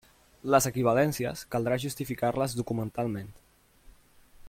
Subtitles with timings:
[0.53, 3.31] Les equivalències caldrà justificar-les documentalment.